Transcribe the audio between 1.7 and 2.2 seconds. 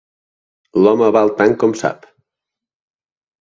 sap.